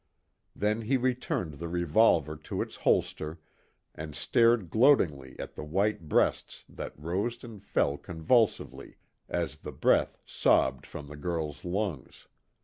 [0.55, 3.39] Then he returned the revolver to its holster
[3.93, 8.95] and stared gloatingly at the white breasts that rose and fell convulsively,
[9.29, 12.27] as the breath sobbed from the girl's lungs.